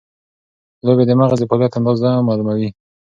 لوبې 0.85 1.03
د 1.07 1.11
مغز 1.19 1.39
د 1.41 1.43
فعالیت 1.49 1.73
اندازه 1.79 2.09
معلوموي. 2.27 2.69